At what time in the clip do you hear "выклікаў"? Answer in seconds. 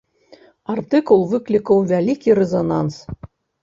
1.35-1.87